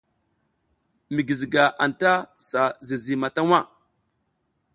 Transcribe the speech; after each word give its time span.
Mi 1.13 1.21
guiziga 1.27 1.63
anta 1.85 2.11
si 2.47 2.59
zizi 2.87 3.15
mata 3.21 3.41
waʼa. 3.49 3.59